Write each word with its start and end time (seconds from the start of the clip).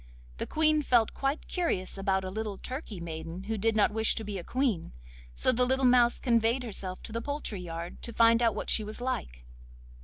The 0.37 0.47
Queen 0.47 0.81
felt 0.81 1.13
quite 1.13 1.47
curious 1.47 1.95
about 1.95 2.23
a 2.23 2.31
little 2.31 2.57
turkey 2.57 2.99
maiden 2.99 3.43
who 3.43 3.55
did 3.55 3.75
not 3.75 3.91
wish 3.91 4.15
to 4.15 4.23
be 4.23 4.39
a 4.39 4.43
Queen, 4.43 4.93
so 5.35 5.51
the 5.51 5.63
little 5.63 5.85
mouse 5.85 6.19
conveyed 6.19 6.63
herself 6.63 7.03
to 7.03 7.11
the 7.11 7.21
poultry 7.21 7.61
yard 7.61 8.01
to 8.01 8.11
find 8.11 8.41
out 8.41 8.55
what 8.55 8.71
she 8.71 8.83
was 8.83 8.99
like. 8.99 9.45